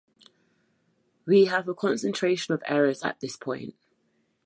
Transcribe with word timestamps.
We 1.27 1.45
have 1.45 1.67
a 1.67 1.75
concentration 1.75 2.55
of 2.55 2.63
errors 2.67 3.03
at 3.03 3.19
this 3.19 3.37
point. 3.37 3.75